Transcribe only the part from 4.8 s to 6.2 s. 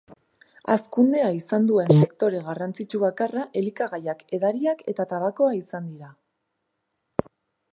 eta tabakoa izan da.